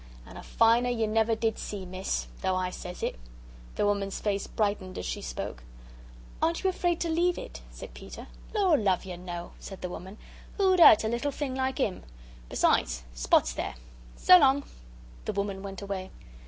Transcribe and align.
"And 0.25 0.35
a 0.35 0.41
finer 0.41 0.89
you 0.89 1.05
never 1.05 1.35
did 1.35 1.59
see, 1.59 1.85
Miss, 1.85 2.25
though 2.41 2.55
I 2.55 2.71
says 2.71 3.03
it." 3.03 3.19
The 3.75 3.85
woman's 3.85 4.19
face 4.19 4.47
brightened 4.47 4.97
as 4.97 5.05
she 5.05 5.21
spoke. 5.21 5.61
"Aren't 6.41 6.63
you 6.63 6.71
afraid 6.71 6.99
to 7.01 7.07
leave 7.07 7.37
it?" 7.37 7.61
said 7.69 7.93
Peter. 7.93 8.25
"Lor' 8.55 8.79
love 8.79 9.05
you, 9.05 9.15
no," 9.15 9.51
said 9.59 9.81
the 9.81 9.89
woman; 9.89 10.17
"who'd 10.57 10.79
hurt 10.79 11.03
a 11.03 11.07
little 11.07 11.31
thing 11.31 11.53
like 11.53 11.79
'im? 11.79 12.01
Besides, 12.49 13.03
Spot's 13.13 13.53
there. 13.53 13.75
So 14.15 14.39
long!" 14.39 14.63
The 15.25 15.33
woman 15.33 15.61
went 15.61 15.83
away. 15.83 16.09